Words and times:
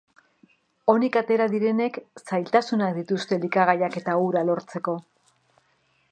Onik 0.93 1.17
atera 1.19 1.45
direnek 1.51 1.99
zailtasunak 2.21 2.97
dituzte 2.99 3.37
elikagaiak 3.41 3.99
eta 4.01 4.15
ura 4.29 4.43
lortzeko. 4.51 4.97